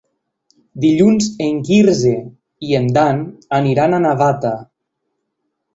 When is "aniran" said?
3.61-3.99